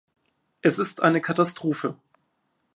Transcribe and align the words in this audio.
Es 0.63 0.79
ist 0.79 1.03
eine 1.03 1.21
Katastrophe. 1.21 1.95